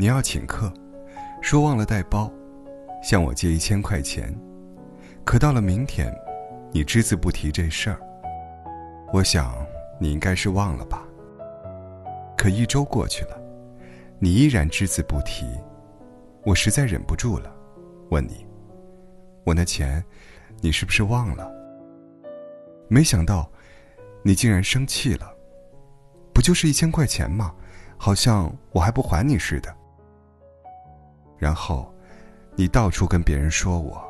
[0.00, 0.72] 你要请客，
[1.42, 2.30] 说忘了带包，
[3.02, 4.32] 向我借一千块钱，
[5.24, 6.08] 可到了明天，
[6.70, 8.00] 你只字不提这事儿。
[9.12, 9.58] 我想
[9.98, 11.04] 你应该是忘了吧。
[12.36, 13.36] 可一周过去了，
[14.20, 15.46] 你依然只字不提，
[16.44, 17.52] 我实在忍不住了，
[18.10, 18.46] 问你：
[19.42, 20.00] 我那钱，
[20.60, 21.50] 你是不是忘了？
[22.86, 23.50] 没想到，
[24.22, 25.28] 你竟然生气了。
[26.32, 27.52] 不就是一千块钱吗？
[27.96, 29.74] 好像我还不还你似的。
[31.38, 31.94] 然后，
[32.56, 34.02] 你到处跟别人说我，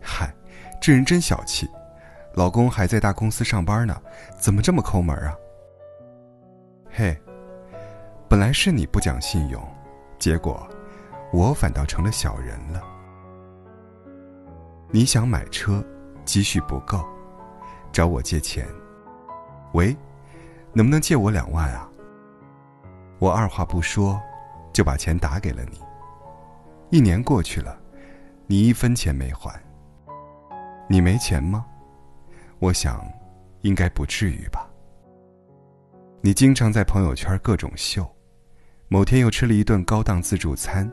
[0.00, 0.34] 嗨，
[0.80, 1.68] 这人真小气，
[2.34, 3.96] 老公还在大公司上班呢，
[4.38, 5.34] 怎么这么抠门啊？
[6.90, 7.16] 嘿，
[8.28, 9.62] 本来是你不讲信用，
[10.18, 10.68] 结果
[11.32, 12.82] 我反倒成了小人了。
[14.90, 15.84] 你想买车，
[16.24, 17.04] 积蓄不够，
[17.92, 18.66] 找我借钱。
[19.72, 19.96] 喂。
[20.76, 21.88] 能不能借我两万啊？
[23.20, 24.20] 我二话不说，
[24.72, 25.80] 就把钱打给了你。
[26.90, 27.78] 一年过去了，
[28.46, 29.60] 你一分钱没还。
[30.88, 31.66] 你没钱吗？
[32.58, 33.04] 我想，
[33.62, 34.68] 应该不至于吧。
[36.20, 38.06] 你经常在朋友圈各种秀，
[38.88, 40.90] 某天又吃了一顿高档自助餐，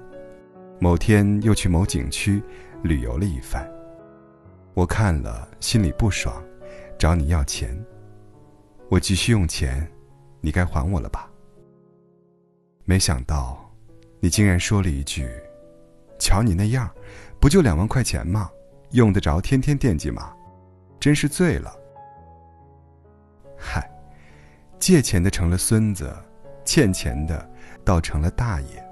[0.80, 2.42] 某天又去某景区
[2.84, 3.70] 旅游了一番。
[4.74, 6.42] 我看了心里不爽，
[6.98, 7.78] 找你要钱。
[8.90, 9.86] 我急需用钱，
[10.40, 11.30] 你该还我了吧？
[12.86, 13.70] 没想到，
[14.20, 15.30] 你竟然说了一句
[16.22, 16.88] ：“瞧你那样，
[17.40, 18.48] 不就两万块钱吗？
[18.92, 20.32] 用得着天天惦记吗？
[21.00, 21.76] 真是醉了。”
[23.58, 23.90] 嗨，
[24.78, 26.16] 借钱的成了孙子，
[26.64, 27.50] 欠钱的
[27.84, 28.88] 倒成了大爷。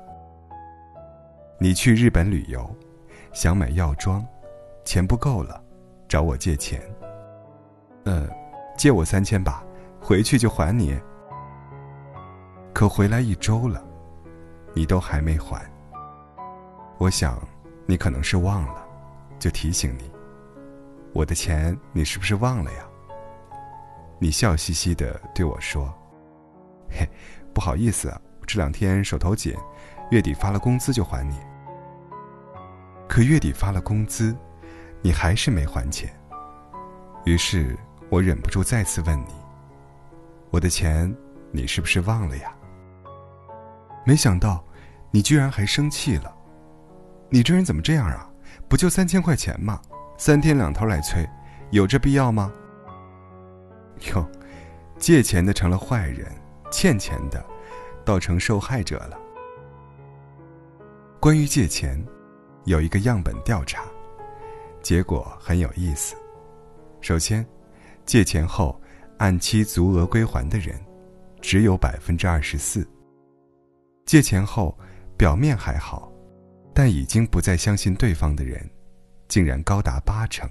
[1.60, 2.68] 你去日本旅游，
[3.32, 4.26] 想买药妆，
[4.84, 5.62] 钱不够了，
[6.08, 6.82] 找我借钱。
[8.06, 8.28] 呃，
[8.76, 9.64] 借我三千吧。
[10.02, 11.00] 回去就还你。
[12.74, 13.84] 可回来一周了，
[14.74, 15.70] 你都还没还。
[17.00, 17.42] 我想，
[17.86, 18.86] 你可能是忘了，
[19.40, 20.12] 就提醒你。
[21.14, 22.86] 我的钱你是不是忘了呀？
[24.20, 25.92] 你笑嘻嘻的对我说
[26.92, 27.08] ：“嘿，
[27.54, 29.56] 不好意思啊，这两天手头紧，
[30.12, 31.40] 月底发了工资就还你。”
[33.08, 34.36] 可月底发了工资，
[35.02, 36.14] 你还是没还钱。
[37.24, 39.34] 于是我忍不住再次问你。
[40.52, 41.16] 我的钱，
[41.50, 42.54] 你是不是忘了呀？
[44.06, 44.62] 没想到，
[45.12, 46.36] 你居然还生气了。
[47.30, 48.30] 你这人怎么这样啊？
[48.68, 49.82] 不就三千块钱吗？
[50.18, 51.28] 三天两头来催，
[51.72, 52.52] 有这必要吗？
[54.14, 54.26] 哟，
[54.98, 56.26] 借钱的成了坏人，
[56.72, 57.44] 欠钱的
[58.04, 59.18] 倒成受害者了。
[61.20, 62.04] 关于借钱，
[62.66, 63.84] 有一个样本调查，
[64.82, 66.16] 结果很有意思。
[67.02, 67.46] 首先，
[68.06, 68.80] 借钱后。
[69.20, 70.80] 按期足额归还的人，
[71.42, 72.88] 只有百分之二十四。
[74.06, 74.74] 借钱后，
[75.18, 76.09] 表面还好，
[76.82, 78.66] 但已经不再相信对方的人，
[79.28, 80.50] 竟然高达八成。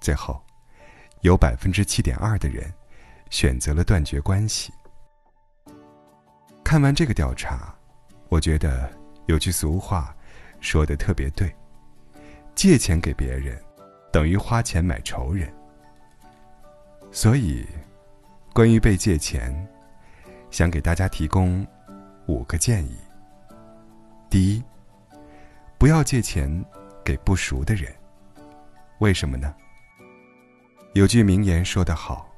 [0.00, 0.42] 最后，
[1.20, 2.72] 有百分之七点二的人，
[3.28, 4.72] 选择了断绝关系。
[6.64, 7.74] 看完这个调查，
[8.30, 8.90] 我觉得
[9.26, 10.16] 有句俗话，
[10.60, 11.54] 说的特别对：
[12.54, 13.62] 借钱给别人，
[14.10, 15.52] 等于花钱买仇人。
[17.12, 17.66] 所以，
[18.54, 19.54] 关于被借钱，
[20.50, 21.66] 想给大家提供
[22.24, 22.96] 五个建议。
[24.30, 24.64] 第一，
[25.80, 26.62] 不要借钱
[27.02, 27.90] 给不熟的人。
[28.98, 29.54] 为什么呢？
[30.92, 32.30] 有句名言说得好：“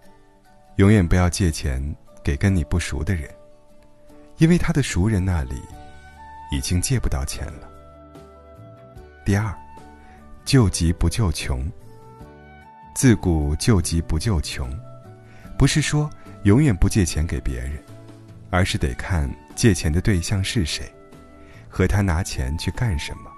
[0.79, 1.83] 永远不要借钱
[2.23, 3.29] 给跟你不熟的人，
[4.39, 5.61] 因为他的熟人那里
[6.53, 7.69] 已经借不到钱了。”
[9.27, 9.53] 第二，
[10.45, 11.69] 救急不救穷。
[12.95, 14.71] 自古救急不救穷，
[15.59, 16.09] 不是说
[16.45, 17.83] 永远不借钱给别人，
[18.51, 20.89] 而是得看借钱的对象是谁，
[21.69, 23.32] 和他拿钱去干什么。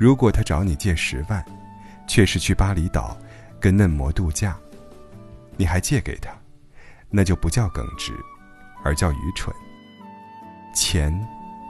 [0.00, 1.44] 如果他找你借十万，
[2.08, 3.14] 却是去巴厘岛
[3.60, 4.56] 跟嫩模度假，
[5.58, 6.30] 你还借给他，
[7.10, 8.14] 那就不叫耿直，
[8.82, 9.54] 而叫愚蠢。
[10.74, 11.12] 钱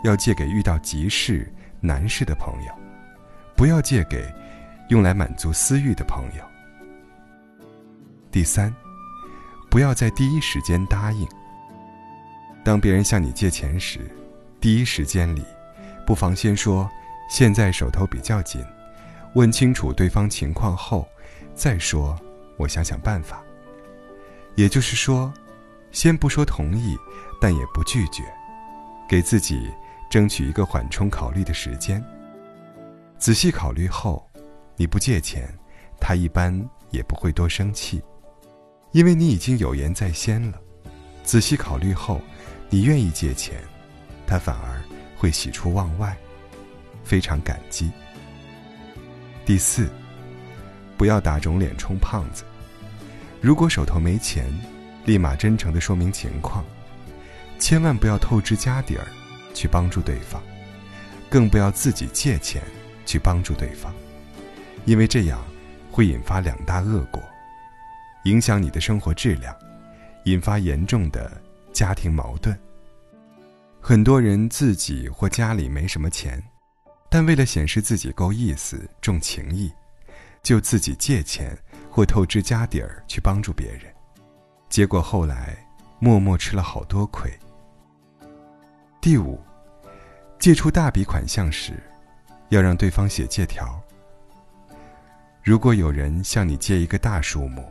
[0.04, 2.72] 要借给遇到急事难事的朋友，
[3.56, 4.24] 不要借给
[4.90, 6.44] 用来满足私欲的朋友。
[8.30, 8.72] 第三，
[9.68, 11.26] 不要在第一时间答应。
[12.62, 14.08] 当别人向你借钱时，
[14.60, 15.42] 第一时间里，
[16.06, 16.88] 不妨先说
[17.30, 18.62] “现在手头比较紧”，
[19.34, 21.08] 问清楚对方情况后，
[21.54, 22.18] 再说
[22.58, 23.42] “我想想办法”。
[24.56, 25.32] 也就是说，
[25.92, 26.96] 先不说同意，
[27.40, 28.24] 但也不拒绝，
[29.08, 29.70] 给自己
[30.10, 32.04] 争取一个缓冲考虑的时间。
[33.16, 34.28] 仔细考虑后，
[34.76, 35.48] 你不借钱，
[36.00, 36.52] 他一般
[36.90, 38.02] 也不会多生气。
[38.90, 40.58] 因为你已经有言在先了，
[41.22, 42.20] 仔细考虑后，
[42.68, 43.54] 你愿意借钱，
[44.26, 44.82] 他反而
[45.16, 46.16] 会喜出望外，
[47.10, 47.90] 非常感激。
[49.44, 49.90] 第四，
[50.96, 52.44] 不要打肿脸充胖子。
[53.40, 54.46] 如果手头没钱，
[55.06, 56.64] 立马真诚的说明情况，
[57.58, 59.04] 千万不要透支家底儿
[59.52, 60.40] 去帮助对方，
[61.28, 62.62] 更不要自己借钱
[63.04, 63.92] 去帮助对方，
[64.84, 65.44] 因为这样
[65.90, 67.20] 会引发两大恶果，
[68.22, 69.52] 影响你的生活质量，
[70.26, 71.42] 引发严重的
[71.72, 72.56] 家庭矛盾。
[73.80, 76.40] 很多人自己或家里没什么钱，
[77.10, 79.70] 但为了显示自己够意思、重情义，
[80.42, 81.54] 就自己借钱。
[81.92, 83.92] 或透支家底儿去帮助别人，
[84.68, 85.56] 结果后来
[85.98, 87.28] 默默吃了好多亏。
[89.00, 89.40] 第五，
[90.38, 91.72] 借出大笔款项时，
[92.50, 93.82] 要让对方写借条。
[95.42, 97.68] 如果有人向你借一个大数目，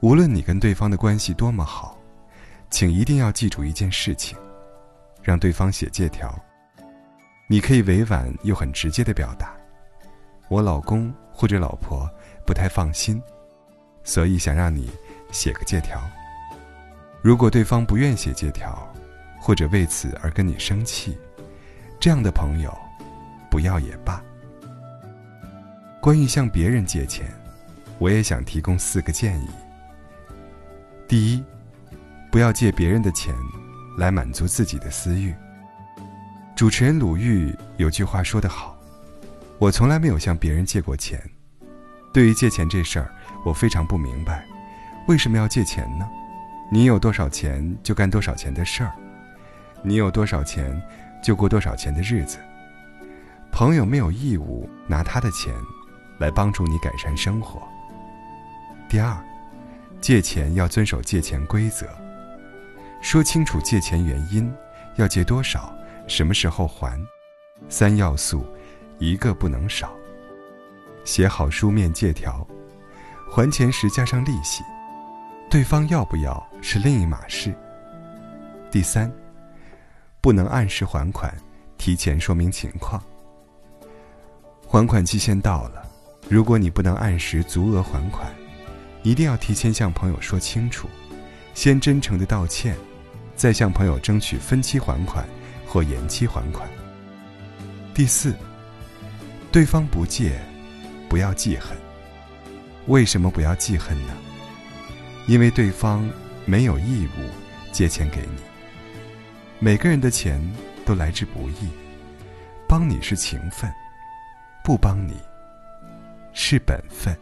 [0.00, 1.98] 无论你跟对方的关系多么好，
[2.70, 4.38] 请一定要记住一件事情：
[5.22, 6.34] 让对方写借条。
[7.46, 9.54] 你可以委婉又很直接的表达
[10.48, 12.08] ：“我老公或者老婆
[12.46, 13.22] 不太放心。”
[14.06, 14.90] 所以想让你
[15.32, 15.98] 写个借条。
[17.22, 18.86] 如果对方不愿写借条，
[19.40, 21.16] 或者为此而跟你生气，
[21.98, 22.76] 这样的朋友，
[23.50, 24.22] 不要也罢。
[26.02, 27.26] 关于向别人借钱，
[27.98, 29.48] 我也想提供四个建议。
[31.08, 31.42] 第一，
[32.30, 33.34] 不要借别人的钱
[33.96, 35.34] 来满足自己的私欲。
[36.56, 38.76] 主持人鲁豫有句话说得好
[39.58, 41.20] ：“我从来没有向别人借过钱。”
[42.14, 43.10] 对于借钱这事儿。
[43.44, 44.42] 我非常不明白，
[45.06, 46.08] 为什么要借钱呢？
[46.72, 48.90] 你有多少钱就干多少钱的事儿，
[49.82, 50.82] 你有多少钱
[51.22, 52.38] 就过多少钱的日子。
[53.52, 55.54] 朋友没有义务拿他的钱
[56.18, 57.62] 来帮助你改善生活。
[58.88, 59.14] 第二，
[60.00, 61.86] 借钱要遵守借钱规则，
[63.02, 64.50] 说清楚借钱原因，
[64.96, 65.70] 要借多少，
[66.06, 66.98] 什么时候还，
[67.68, 68.46] 三要素，
[68.98, 69.92] 一个不能少。
[71.04, 72.46] 写好书面借条。
[73.30, 74.62] 还钱时加上利息，
[75.50, 77.52] 对方要不要是另一码事。
[78.70, 79.10] 第三，
[80.20, 81.34] 不能按时还款，
[81.76, 83.02] 提前说明情况。
[84.66, 85.82] 还款期限到了，
[86.28, 88.32] 如果你不能按时足额还款，
[89.02, 90.88] 一定要提前向朋友说清楚，
[91.54, 92.76] 先真诚的道歉，
[93.34, 95.26] 再向朋友争取分期还款
[95.74, 96.68] 或延期还款。
[97.92, 98.32] 第四，
[99.50, 100.40] 对方不借，
[101.08, 101.76] 不要记恨。
[102.86, 104.14] 为什么不要记恨呢？
[105.26, 106.08] 因为对方
[106.44, 107.28] 没有义务
[107.72, 108.40] 借钱给你。
[109.58, 110.40] 每个人的钱
[110.86, 111.68] 都来之不易，
[112.68, 113.68] 帮你是情分，
[114.62, 115.16] 不帮你
[116.32, 117.12] 是本分。